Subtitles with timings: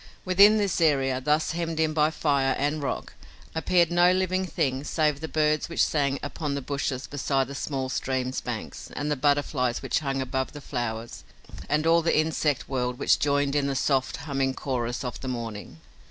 [0.25, 3.13] Within this area, thus hemmed in by fire and rock,
[3.53, 7.87] appeared no living thing save the birds which sang upon the bushes beside the small
[7.87, 11.23] stream's banks and the butterflies which hung above the flowers
[11.69, 15.77] and all the insect world which joined in the soft, humming chorus of the morning.